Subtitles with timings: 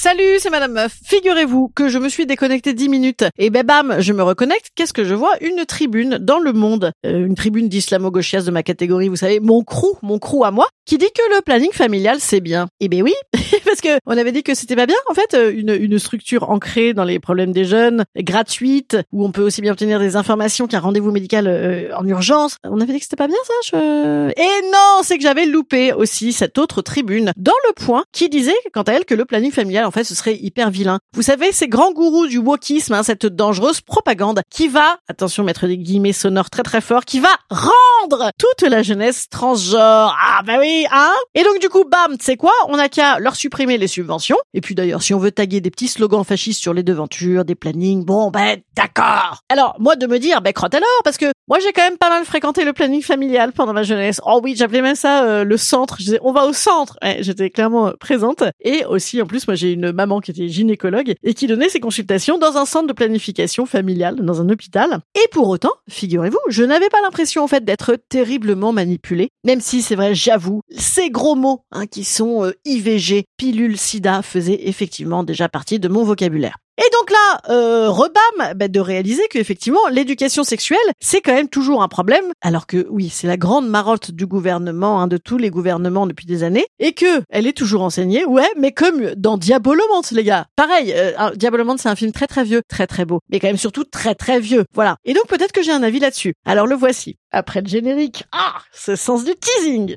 [0.00, 0.96] Salut, c'est Madame Meuf.
[1.04, 4.68] Figurez-vous que je me suis déconnecté 10 minutes et ben bam, je me reconnecte.
[4.76, 5.32] Qu'est-ce que je vois?
[5.40, 9.64] Une tribune dans le monde, Euh, une tribune d'islamo-gauchias de ma catégorie, vous savez, mon
[9.64, 12.68] crew, mon crew à moi, qui dit que le planning familial c'est bien.
[12.78, 13.12] Eh ben oui,
[13.68, 16.50] parce que on avait dit que c'était pas bien en fait, euh, une, une structure
[16.50, 20.66] ancrée dans les problèmes des jeunes, gratuite, où on peut aussi bien obtenir des informations
[20.66, 22.56] qu'un rendez-vous médical euh, en urgence.
[22.64, 23.52] On avait dit que c'était pas bien ça.
[23.64, 24.30] Je...
[24.30, 28.56] Et non, c'est que j'avais loupé aussi cette autre tribune dans le point qui disait
[28.72, 30.98] quant à elle que le planning familial en fait ce serait hyper vilain.
[31.14, 35.66] Vous savez, ces grands gourous du wokisme, hein, cette dangereuse propagande qui va, attention mettre
[35.66, 40.16] des guillemets sonores très très forts, qui va rendre toute la jeunesse transgenre.
[40.20, 41.12] Ah bah oui, hein?
[41.34, 42.52] Et donc du coup, bam, sais quoi?
[42.68, 44.36] On a qu'à leur supprimer les subventions.
[44.54, 47.54] Et puis d'ailleurs, si on veut taguer des petits slogans fascistes sur les devantures, des
[47.54, 49.42] plannings, bon ben d'accord.
[49.48, 52.10] Alors moi de me dire, ben crotte alors, parce que moi j'ai quand même pas
[52.10, 54.20] mal fréquenté le planning familial pendant ma jeunesse.
[54.24, 55.96] Oh oui, j'appelais même ça euh, le centre.
[55.98, 56.98] Je disais, on va au centre.
[57.02, 58.44] Ouais, J'étais clairement euh, présente.
[58.62, 61.80] Et aussi en plus, moi j'ai une maman qui était gynécologue et qui donnait ses
[61.80, 65.00] consultations dans un centre de planification familiale, dans un hôpital.
[65.14, 69.82] Et pour autant, figurez-vous, je n'avais pas l'impression en fait d'être terriblement manipulée, même si
[69.82, 75.24] c'est vrai, j'avoue, ces gros mots hein, qui sont euh, IVG, pilule sida faisaient effectivement
[75.24, 76.58] déjà partie de mon vocabulaire.
[76.76, 81.48] Et donc là, euh, rebam, bah, de réaliser que effectivement l'éducation sexuelle, c'est quand même
[81.48, 85.38] toujours un problème, alors que oui, c'est la grande marotte du gouvernement, hein, de tous
[85.38, 89.38] les gouvernements depuis des années, et que elle est toujours enseignée, ouais, mais comme dans
[89.38, 90.44] Diabolomante, les gars.
[90.54, 93.56] Pareil, euh, Diabolomante, c'est un film très très vieux, très très beau, mais quand même
[93.56, 94.66] surtout très très vieux.
[94.74, 94.96] Voilà.
[95.06, 96.34] Et donc peut-être que j'ai un avis là-dessus.
[96.44, 97.16] Alors le voici.
[97.32, 99.96] Après le générique, ah, ce sens du teasing.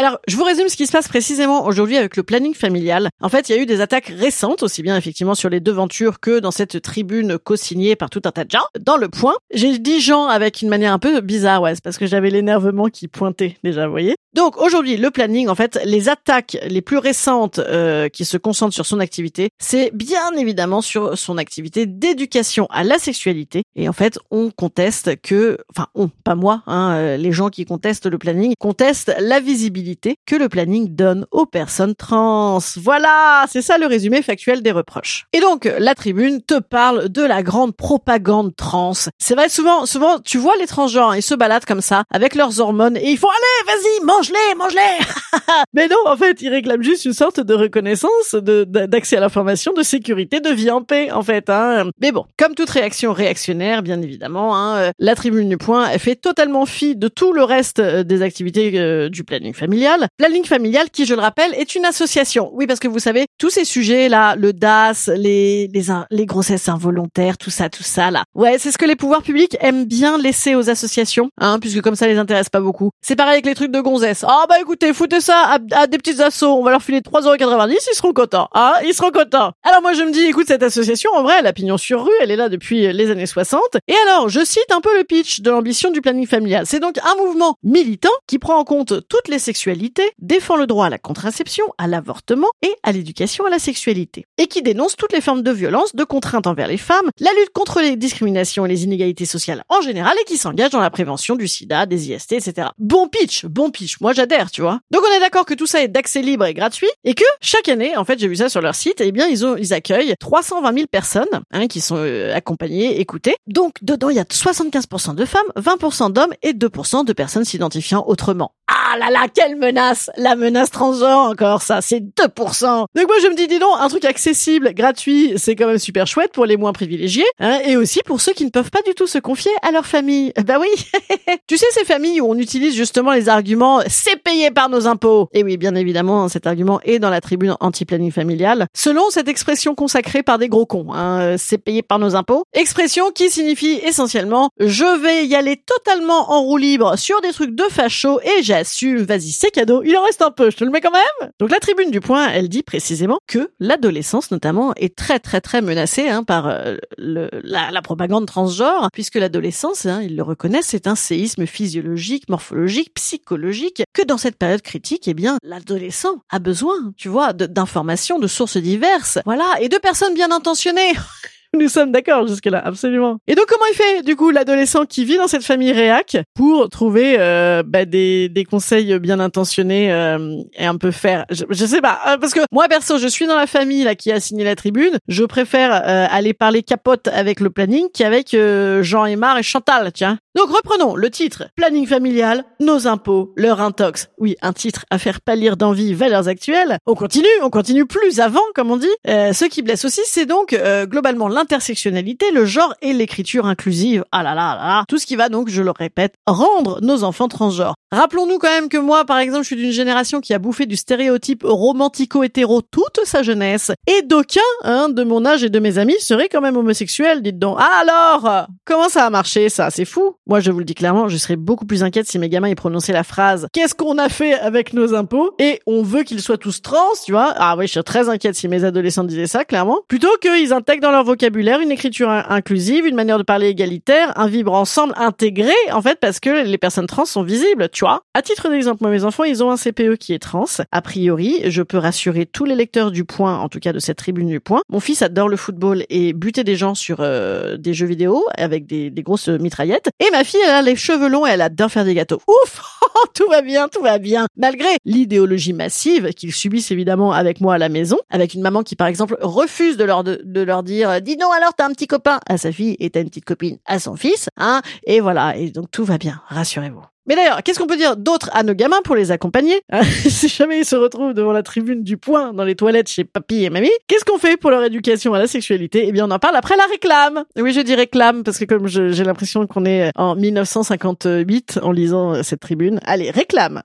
[0.00, 3.10] Alors, je vous résume ce qui se passe précisément aujourd'hui avec le planning familial.
[3.20, 6.20] En fait, il y a eu des attaques récentes, aussi bien effectivement sur les devantures
[6.20, 8.64] que dans cette tribune co-signée par tout un tas de gens.
[8.80, 12.06] Dans le point, j'ai dit gens avec une manière un peu bizarre, ouais, parce que
[12.06, 14.16] j'avais l'énervement qui pointait déjà, vous voyez.
[14.32, 18.74] Donc aujourd'hui, le planning, en fait, les attaques les plus récentes euh, qui se concentrent
[18.74, 23.64] sur son activité, c'est bien évidemment sur son activité d'éducation à la sexualité.
[23.76, 27.66] Et en fait, on conteste que, enfin, on, pas moi, hein, euh, les gens qui
[27.66, 29.89] contestent le planning contestent la visibilité
[30.26, 32.58] que le planning donne aux personnes trans.
[32.76, 35.26] Voilà, c'est ça le résumé factuel des reproches.
[35.32, 38.92] Et donc, la tribune te parle de la grande propagande trans.
[39.18, 42.60] C'est vrai, souvent, souvent, tu vois les transgenres, ils se baladent comme ça, avec leurs
[42.60, 45.40] hormones, et ils font, allez, vas-y, mange-les, mange-les!
[45.74, 49.82] Mais non, en fait, ils réclament juste une sorte de reconnaissance, d'accès à l'information, de
[49.82, 51.90] sécurité, de vie en paix, en fait, hein.
[52.00, 56.16] Mais bon, comme toute réaction réactionnaire, bien évidemment, hein, euh, la tribune du point, fait
[56.16, 59.79] totalement fi de tout le reste euh, des activités euh, du planning familial.
[60.18, 62.50] Planning familial, qui, je le rappelle, est une association.
[62.52, 67.38] Oui, parce que vous savez, tous ces sujets-là, le DAS, les, les, les grossesses involontaires,
[67.38, 68.24] tout ça, tout ça, là.
[68.34, 71.94] Ouais, c'est ce que les pouvoirs publics aiment bien laisser aux associations, hein, puisque comme
[71.94, 72.90] ça les intéresse pas beaucoup.
[73.00, 74.24] C'est pareil avec les trucs de gonzesses.
[74.28, 77.96] Ah, bah écoutez, foutez ça à, des petits assos, on va leur filer 3,90€, ils
[77.96, 79.52] seront contents, hein, ils seront contents.
[79.62, 82.12] Alors moi, je me dis, écoute, cette association, en vrai, elle a pignon sur rue,
[82.20, 83.60] elle est là depuis les années 60.
[83.88, 86.66] Et alors, je cite un peu le pitch de l'ambition du planning familial.
[86.66, 90.86] C'est donc un mouvement militant qui prend en compte toutes les sexualités, défend le droit
[90.86, 94.24] à la contraception, à l'avortement et à l'éducation à la sexualité.
[94.38, 97.50] Et qui dénonce toutes les formes de violence, de contraintes envers les femmes, la lutte
[97.52, 101.36] contre les discriminations et les inégalités sociales en général et qui s'engage dans la prévention
[101.36, 102.68] du sida, des IST, etc.
[102.78, 104.00] Bon pitch, bon pitch.
[104.00, 104.80] Moi, j'adhère, tu vois.
[104.90, 107.68] Donc, on est d'accord que tout ça est d'accès libre et gratuit et que chaque
[107.68, 110.86] année, en fait, j'ai vu ça sur leur site, eh bien, ils accueillent 320 000
[110.90, 113.36] personnes, hein, qui sont euh, accompagnées, écoutées.
[113.46, 118.04] Donc, dedans, il y a 75% de femmes, 20% d'hommes et 2% de personnes s'identifiant
[118.06, 118.54] autrement.
[118.92, 122.86] Ah, là là, quelle menace La menace transgenre encore, ça, c'est 2%.
[122.92, 126.08] Donc moi je me dis, dis donc, un truc accessible, gratuit, c'est quand même super
[126.08, 128.94] chouette pour les moins privilégiés, hein, et aussi pour ceux qui ne peuvent pas du
[128.94, 130.32] tout se confier à leur famille.
[130.44, 130.68] Bah oui
[131.46, 135.28] Tu sais ces familles où on utilise justement les arguments «c'est payé par nos impôts».
[135.32, 139.76] Et oui, bien évidemment, cet argument est dans la tribune anti-planning familial, selon cette expression
[139.76, 142.42] consacrée par des gros cons, hein, c'est payé par nos impôts.
[142.52, 147.54] Expression qui signifie essentiellement «je vais y aller totalement en roue libre sur des trucs
[147.54, 148.42] de facho et
[148.80, 151.30] j'assume, vas-y c'est cadeau, il en reste un peu, je te le mets quand même».
[151.38, 155.62] Donc la tribune du point, elle dit précisément que l'adolescence notamment est très très très
[155.62, 160.68] menacée hein, par euh, le, la, la, propagande transgenre, puisque l'adolescence, hein, ils le reconnaissent,
[160.68, 166.38] c'est un séisme physiologique, morphologique, psychologique, que dans cette période critique, eh bien, l'adolescent a
[166.38, 170.92] besoin, tu vois, d'informations, de sources diverses, voilà, et de personnes bien intentionnées.
[171.58, 173.18] Nous sommes d'accord jusque-là, absolument.
[173.26, 176.68] Et donc comment il fait du coup l'adolescent qui vit dans cette famille réac pour
[176.68, 181.66] trouver euh, bah, des, des conseils bien intentionnés euh, et un peu faire, je, je,
[181.66, 184.20] sais pas, euh, parce que moi perso je suis dans la famille là qui a
[184.20, 189.04] signé la tribune, je préfère euh, aller parler capote avec le planning qu'avec euh, Jean
[189.06, 190.18] Aymar et Chantal, tiens.
[190.36, 191.44] Donc reprenons le titre.
[191.56, 194.08] Planning familial, nos impôts, leur intox.
[194.18, 196.78] Oui, un titre à faire pâlir d'envie valeurs actuelles.
[196.86, 198.86] On continue, on continue plus avant, comme on dit.
[199.08, 204.04] Euh, ce qui blesse aussi, c'est donc globalement l'intersectionnalité, le genre et l'écriture inclusive.
[204.12, 204.84] Ah là là là là.
[204.88, 207.74] Tout ce qui va donc, je le répète, rendre nos enfants transgenres.
[207.92, 210.76] Rappelons-nous quand même que moi, par exemple, je suis d'une génération qui a bouffé du
[210.76, 213.72] stéréotype romantico-hétéro toute sa jeunesse.
[213.88, 217.38] Et d'aucuns, hein, de mon âge et de mes amis, seraient quand même homosexuels, dites
[217.38, 217.56] donc.
[217.58, 219.70] Ah alors Comment ça a marché, ça?
[219.70, 222.28] C'est fou moi, je vous le dis clairement, je serais beaucoup plus inquiète si mes
[222.28, 226.04] gamins y prononçaient la phrase «Qu'est-ce qu'on a fait avec nos impôts?» et «On veut
[226.04, 227.34] qu'ils soient tous trans», tu vois.
[227.36, 229.80] Ah oui, je serais très inquiète si mes adolescents disaient ça, clairement.
[229.88, 234.26] Plutôt qu'ils intègrent dans leur vocabulaire une écriture inclusive, une manière de parler égalitaire, un
[234.26, 238.02] vivre ensemble intégré, en fait, parce que les personnes trans sont visibles, tu vois.
[238.14, 240.44] À titre d'exemple, moi, mes enfants, ils ont un CPE qui est trans.
[240.72, 243.98] A priori, je peux rassurer tous les lecteurs du Point, en tout cas de cette
[243.98, 244.62] tribune du Point.
[244.68, 248.66] Mon fils adore le football et buter des gens sur euh, des jeux vidéo avec
[248.66, 249.90] des, des grosses mitraillettes.
[250.00, 252.20] Et ma fille, elle a les cheveux longs et elle adore faire des gâteaux.
[252.28, 252.79] Ouf
[253.14, 254.26] Tout va bien, tout va bien.
[254.36, 258.76] Malgré l'idéologie massive qu'ils subissent évidemment avec moi à la maison, avec une maman qui
[258.76, 262.20] par exemple refuse de leur de, leur dire dis non alors t'as un petit copain
[262.28, 265.50] à sa fille et t'as une petite copine à son fils, hein Et voilà, et
[265.50, 266.82] donc tout va bien, rassurez-vous.
[267.10, 270.60] Mais d'ailleurs, qu'est-ce qu'on peut dire d'autre à nos gamins pour les accompagner Si jamais
[270.60, 273.68] ils se retrouvent devant la tribune du point dans les toilettes chez papy et mamie,
[273.88, 275.86] qu'est-ce qu'on fait pour leur éducation à la sexualité?
[275.88, 277.24] Eh bien, on en parle après la réclame.
[277.36, 282.22] Oui, je dis réclame parce que comme j'ai l'impression qu'on est en 1958 en lisant
[282.22, 283.62] cette tribune, allez, réclame.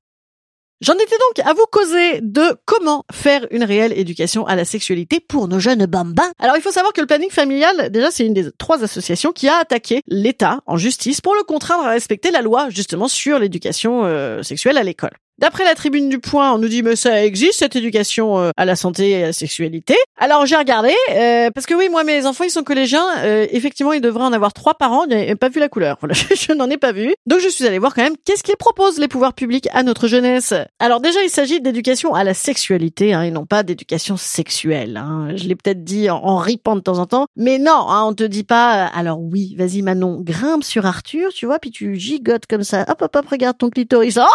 [0.81, 5.21] J'en étais donc à vous causer de comment faire une réelle éducation à la sexualité
[5.21, 6.31] pour nos jeunes bambins.
[6.37, 9.47] Alors il faut savoir que le planning familial, déjà c'est une des trois associations qui
[9.47, 14.03] a attaqué l'État en justice pour le contraindre à respecter la loi justement sur l'éducation
[14.03, 15.11] euh, sexuelle à l'école.
[15.37, 18.63] D'après la tribune du Point, on nous dit mais ça existe cette éducation euh, à
[18.63, 19.95] la santé et à la sexualité.
[20.17, 23.91] Alors j'ai regardé euh, parce que oui moi mes enfants ils sont collégiens, euh, effectivement
[23.91, 25.05] ils devraient en avoir trois par an.
[25.09, 27.13] Je n'ai pas vu la couleur, voilà, je n'en ai pas vu.
[27.25, 30.07] Donc je suis allée voir quand même qu'est-ce qu'ils proposent les pouvoirs publics à notre
[30.07, 30.53] jeunesse?
[30.79, 34.95] Alors déjà il s'agit d'éducation à la sexualité hein, et non pas d'éducation sexuelle.
[34.95, 35.35] Hein.
[35.35, 38.13] Je l'ai peut-être dit en, en, ripant de temps en temps, mais non, hein, on
[38.13, 38.85] te dit pas.
[38.85, 42.85] alors oui, vas-y Manon, grimpe sur Arthur, tu vois, puis tu gigotes comme ça.
[42.87, 44.17] Hop hop hop, regarde ton clitoris.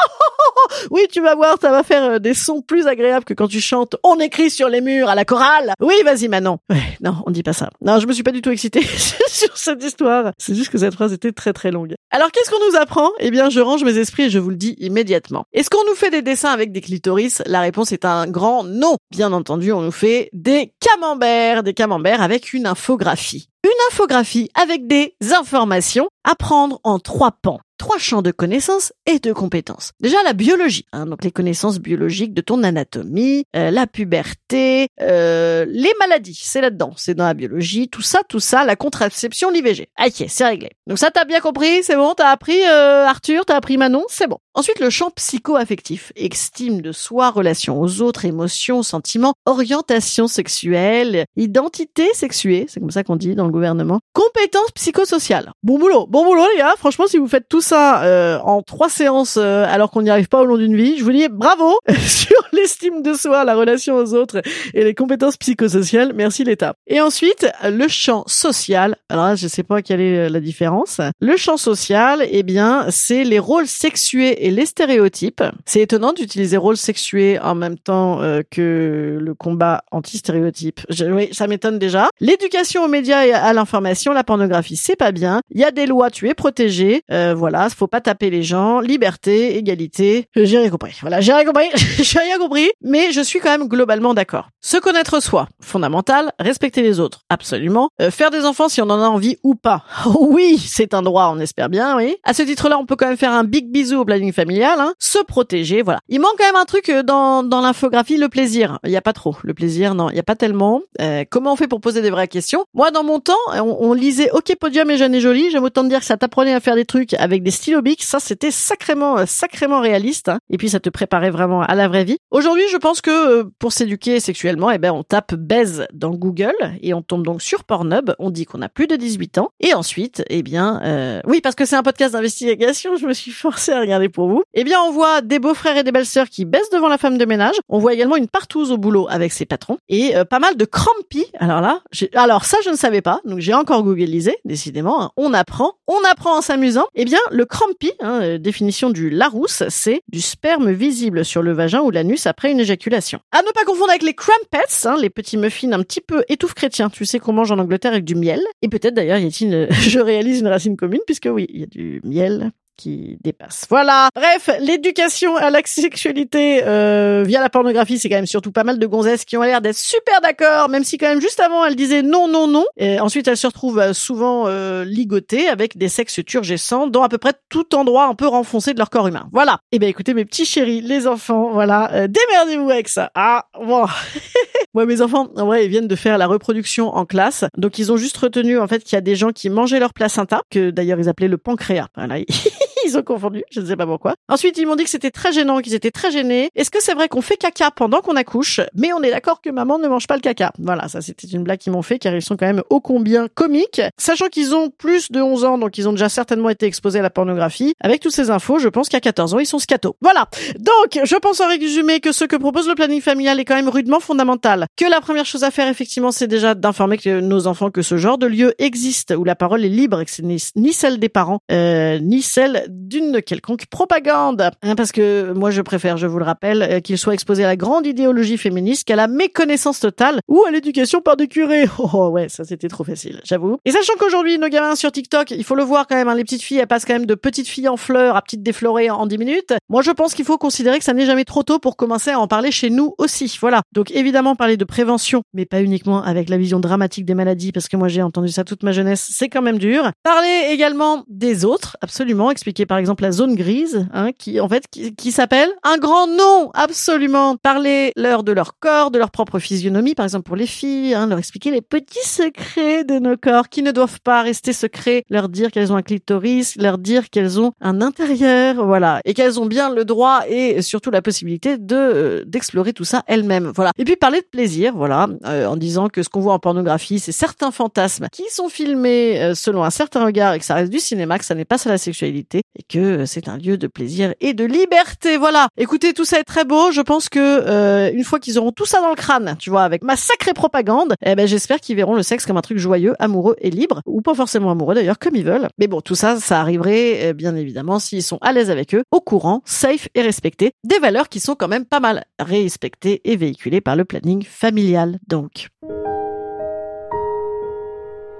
[0.90, 3.49] Oh, oui, tu vas voir, ça va faire euh, des sons plus agréables que quand
[3.49, 5.73] tu chantes On écrit sur les murs à la chorale.
[5.81, 6.59] Oui, vas-y Manon.
[6.69, 7.71] Ouais, non, on dit pas ça.
[7.81, 8.83] Non, je me suis pas du tout excitée
[9.29, 10.33] sur cette histoire.
[10.39, 11.95] C'est juste que cette phrase était très très longue.
[12.11, 13.11] Alors qu'est-ce qu'on nous apprend?
[13.21, 15.45] Eh bien, je range mes esprits et je vous le dis immédiatement.
[15.53, 17.43] Est-ce qu'on nous fait des dessins avec des clitoris?
[17.47, 18.97] La réponse est un grand non.
[19.11, 23.50] Bien entendu, on nous fait des camemberts, des camemberts avec une infographie.
[23.62, 29.19] Une infographie avec des informations à prendre en trois pans trois champs de connaissances et
[29.21, 29.93] de compétences.
[30.01, 35.65] Déjà la biologie, hein, donc les connaissances biologiques de ton anatomie, euh, la puberté, euh,
[35.67, 39.89] les maladies, c'est là-dedans, c'est dans la biologie, tout ça, tout ça, la contraception, l'IVG.
[39.99, 40.73] Ok, c'est réglé.
[40.87, 44.29] Donc ça t'as bien compris, c'est bon, t'as appris euh, Arthur, t'as appris Manon, c'est
[44.29, 44.37] bon.
[44.53, 52.11] Ensuite le champ psycho-affectif, estime de soi, relation aux autres, émotions, sentiments, orientation sexuelle, identité
[52.13, 55.53] sexuée, c'est comme ça qu'on dit dans gouvernement, compétences psychosociales.
[55.63, 58.89] Bon boulot, bon boulot les gars, franchement si vous faites tout ça euh, en trois
[58.89, 60.99] séances euh, alors qu'on n'y arrive pas au long d'une vie.
[60.99, 64.43] Je vous dis bravo sur l'estime de soi, la relation aux autres
[64.75, 66.13] et les compétences psychosociales.
[66.15, 66.75] Merci l'État.
[66.87, 68.97] Et ensuite, le champ social.
[69.09, 71.01] Alors là, je sais pas quelle est la différence.
[71.21, 75.43] Le champ social, eh bien, c'est les rôles sexués et les stéréotypes.
[75.67, 80.81] C'est étonnant d'utiliser rôles sexués en même temps euh, que le combat anti-stéréotype.
[81.01, 82.09] Oui, ça m'étonne déjà.
[82.21, 85.41] L'éducation aux médias et à l'information, la pornographie, c'est pas bien.
[85.51, 87.03] Il y a des lois, tu es protégé.
[87.11, 88.81] Euh, voilà, faut pas taper les gens.
[88.81, 90.29] Liberté, égalité.
[90.37, 90.97] J'ai rien compris.
[91.01, 91.69] Voilà, j'ai rien compris.
[91.75, 92.69] j'ai rien compris.
[92.82, 94.49] Mais je suis quand même globalement d'accord.
[94.61, 96.32] Se connaître soi, fondamental.
[96.39, 97.91] Respecter les autres, absolument.
[98.01, 99.85] Euh, faire des enfants si on en a envie ou pas.
[100.20, 102.17] oui, c'est un droit, on espère bien, oui.
[102.25, 104.81] À ce titre-là, on peut quand même faire un big bisou au planning familial.
[104.81, 104.94] Hein.
[104.99, 106.01] Se protéger, voilà.
[106.09, 108.79] Il manque quand même un truc euh, dans, dans l'infographie, le plaisir.
[108.85, 109.37] Il y a pas trop.
[109.43, 110.82] Le plaisir, non, il y a pas tellement.
[111.01, 112.65] Euh, comment on fait pour poser des vraies questions?
[112.75, 115.51] Moi, dans mon temps, on, lisait OK Podium et Jeune et Jolie.
[115.51, 118.03] J'aime autant dire que ça t'apprenait à faire des trucs avec des stylos bics.
[118.03, 120.29] Ça, c'était sacrément, euh, sacrément réaliste.
[120.29, 120.39] Hein.
[120.51, 122.19] Et puis, ça te préparait vraiment à la vraie vie.
[122.31, 126.94] Aujourd'hui, je pense que pour s'éduquer sexuellement, eh ben, on tape baise dans Google et
[126.94, 128.15] on tombe donc sur Pornhub.
[128.19, 129.51] On dit qu'on a plus de 18 ans.
[129.60, 133.32] Et ensuite, eh bien, euh, oui, parce que c'est un podcast d'investigation, je me suis
[133.32, 134.43] forcée à regarder pour vous.
[134.55, 137.25] Eh bien, on voit des beaux-frères et des belles-sœurs qui baissent devant la femme de
[137.25, 137.56] ménage.
[137.69, 140.65] On voit également une partouze au boulot avec ses patrons et euh, pas mal de
[140.65, 141.27] crampis.
[141.39, 141.81] Alors là,
[142.15, 143.19] alors ça, je ne savais pas.
[143.24, 145.03] Donc j'ai encore googlisé, décidément.
[145.03, 145.10] Hein.
[145.17, 146.86] On apprend, on apprend en s'amusant.
[146.94, 151.53] Eh bien, le crampi, hein, euh, définition du Larousse, c'est du sperme visible sur le
[151.53, 153.20] vagin ou l'anus après une éjaculation.
[153.32, 156.55] À ne pas confondre avec les crumpets, hein, les petits muffins un petit peu étouffe
[156.55, 156.91] chrétiens.
[156.91, 158.41] Tu sais qu'on mange en Angleterre avec du miel.
[158.62, 161.67] Et peut-être d'ailleurs, y a-t-il, je réalise une racine commune puisque oui, il y a
[161.67, 163.67] du miel qui dépasse.
[163.69, 164.08] Voilà.
[164.15, 168.79] Bref, l'éducation à la sexualité euh, via la pornographie, c'est quand même surtout pas mal
[168.79, 171.77] de gonzesses qui ont l'air d'être super d'accord, même si quand même juste avant elles
[171.77, 172.65] disaient non, non, non.
[172.79, 177.08] Et ensuite elles se retrouvent euh, souvent euh, ligotées avec des sexes turgescents dans à
[177.08, 179.29] peu près tout endroit un peu renfoncé de leur corps humain.
[179.32, 179.58] Voilà.
[179.72, 183.10] Eh ben écoutez mes petits chéris, les enfants, voilà, euh, démerdez-vous avec ça.
[183.15, 183.84] Ah bon.
[184.75, 187.44] Moi, mes enfants, en vrai, ils viennent de faire la reproduction en classe.
[187.56, 189.93] Donc, ils ont juste retenu, en fait, qu'il y a des gens qui mangeaient leur
[189.93, 191.89] placenta, que d'ailleurs, ils appelaient le pancréas.
[191.96, 192.19] Voilà.
[192.97, 194.15] ont confondu, je ne sais pas pourquoi.
[194.29, 196.51] Ensuite, ils m'ont dit que c'était très gênant, qu'ils étaient très gênés.
[196.55, 199.51] Est-ce que c'est vrai qu'on fait caca pendant qu'on accouche, mais on est d'accord que
[199.51, 202.15] maman ne mange pas le caca Voilà, ça c'était une blague qu'ils m'ont fait, car
[202.15, 203.82] ils sont quand même ô combien comiques.
[203.99, 207.03] Sachant qu'ils ont plus de 11 ans, donc ils ont déjà certainement été exposés à
[207.03, 207.75] la pornographie.
[207.81, 209.97] Avec toutes ces infos, je pense qu'à 14 ans, ils sont scato.
[210.01, 210.29] Voilà.
[210.59, 213.69] Donc, je pense en résumé que ce que propose le planning familial est quand même
[213.69, 214.67] rudement fondamental.
[214.77, 218.19] Que la première chose à faire, effectivement, c'est déjà d'informer nos enfants que ce genre
[218.19, 221.41] de lieu existe, où la parole est libre et que c'est ni celle des parents,
[221.53, 224.51] euh, ni celle d'une quelconque propagande.
[224.63, 227.46] Hein, parce que moi, je préfère, je vous le rappelle, euh, qu'il soit exposé à
[227.46, 231.67] la grande idéologie féministe qu'à la méconnaissance totale ou à l'éducation par des curés.
[231.93, 233.56] Oh, ouais, ça c'était trop facile, j'avoue.
[233.65, 236.22] Et sachant qu'aujourd'hui, nos gamins sur TikTok, il faut le voir quand même, hein, les
[236.22, 239.06] petites filles, elles passent quand même de petites filles en fleurs à petites déflorées en
[239.06, 239.55] 10 minutes.
[239.69, 242.20] Moi, je pense qu'il faut considérer que ça n'est jamais trop tôt pour commencer à
[242.20, 243.37] en parler chez nous aussi.
[243.41, 243.63] Voilà.
[243.72, 247.69] Donc évidemment, parler de prévention, mais pas uniquement avec la vision dramatique des maladies, parce
[247.69, 249.91] que moi j'ai entendu ça toute ma jeunesse, c'est quand même dur.
[250.03, 254.64] Parler également des autres, absolument, expliquer par exemple la zone grise, hein, qui en fait
[254.69, 257.36] qui, s'appelle un grand nom, absolument.
[257.36, 261.06] Parler leur de leur corps, de leur propre physionomie, par exemple pour les filles, hein,
[261.06, 265.29] leur expliquer les petits secrets de nos corps qui ne doivent pas rester secrets, leur
[265.29, 269.46] dire qu'elles ont un clitoris, leur dire qu'elles ont un intérieur, voilà, et qu'elles ont
[269.46, 273.72] bien le droit et surtout la possibilité de euh, d'explorer tout ça elles-mêmes, voilà.
[273.79, 276.98] Et puis parler de plaisir, voilà, euh, en disant que ce qu'on voit en pornographie,
[276.98, 280.72] c'est certains fantasmes qui sont filmés euh, selon un certain regard et que ça reste
[280.72, 283.67] du cinéma, que ça n'est pas ça la sexualité et que c'est un lieu de
[283.67, 285.17] plaisir et de liberté.
[285.17, 285.49] Voilà.
[285.57, 286.71] Écoutez, tout ça est très beau.
[286.73, 289.63] Je pense que euh, une fois qu'ils auront tout ça dans le crâne, tu vois,
[289.63, 292.95] avec ma sacrée propagande, eh ben j'espère qu'ils verront le sexe comme un truc joyeux,
[292.99, 295.49] amoureux et libre, ou pas forcément amoureux d'ailleurs, comme ils veulent.
[295.59, 299.01] Mais bon, tout ça, ça arriverait bien évidemment s'ils sont à l'aise avec eux, au
[299.01, 300.53] courant, safe et respectés.
[300.65, 304.99] Des valeurs qui sont quand même pas mal respectées et véhiculées par le planning familial.
[305.07, 305.49] Donc.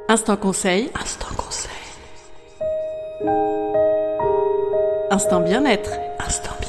[0.09, 0.91] Instant conseil.
[1.01, 1.71] Instant conseil.
[5.13, 5.91] Instant bien-être.
[6.25, 6.60] Instant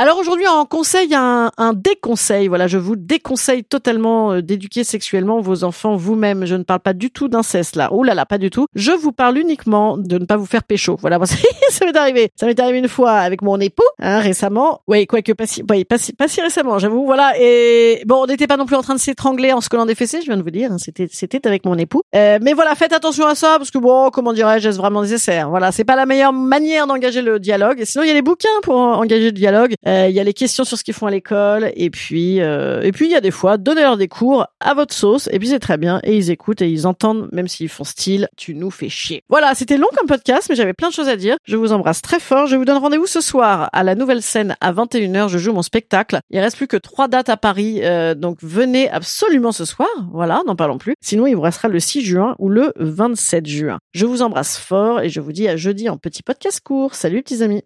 [0.00, 2.46] alors aujourd'hui en conseil un, un déconseil.
[2.46, 6.46] Voilà, je vous déconseille totalement euh, d'éduquer sexuellement vos enfants vous-même.
[6.46, 7.88] Je ne parle pas du tout d'inceste là.
[7.90, 8.68] Oh là là, pas du tout.
[8.76, 10.96] Je vous parle uniquement de ne pas vous faire pécho.
[11.00, 11.18] Voilà,
[11.70, 12.30] ça m'est arrivé.
[12.36, 14.82] Ça m'est arrivé une fois avec mon époux hein, récemment.
[14.86, 17.04] Oui, quoique pas si, ouais, pas si, pas si récemment, j'avoue.
[17.04, 17.32] Voilà.
[17.36, 19.96] Et bon, on n'était pas non plus en train de s'étrangler en se collant des
[19.96, 20.20] fessées.
[20.20, 22.02] Je viens de vous dire, hein, c'était c'était avec mon époux.
[22.14, 25.50] Euh, mais voilà, faites attention à ça parce que bon, comment dirais-je, est vraiment nécessaire?
[25.50, 27.80] Voilà, c'est pas la meilleure manière d'engager le dialogue.
[27.80, 29.74] Et sinon, il y a des bouquins pour engager le dialogue.
[29.88, 31.72] Euh, Il y a les questions sur ce qu'ils font à l'école.
[31.74, 34.94] Et puis, euh, et puis il y a des fois, donnez-leur des cours à votre
[34.94, 35.28] sauce.
[35.32, 36.00] Et puis c'est très bien.
[36.04, 39.22] Et ils écoutent et ils entendent, même s'ils font style, tu nous fais chier.
[39.28, 41.36] Voilà, c'était long comme podcast, mais j'avais plein de choses à dire.
[41.44, 42.46] Je vous embrasse très fort.
[42.46, 45.28] Je vous donne rendez-vous ce soir à la nouvelle scène à 21h.
[45.28, 46.20] Je joue mon spectacle.
[46.30, 47.80] Il reste plus que trois dates à Paris.
[47.82, 49.88] euh, donc venez absolument ce soir.
[50.12, 50.94] Voilà, n'en parlons plus.
[51.00, 53.78] Sinon, il vous restera le 6 juin ou le 27 juin.
[53.92, 56.94] Je vous embrasse fort et je vous dis à jeudi en petit podcast court.
[56.94, 57.62] Salut petits amis.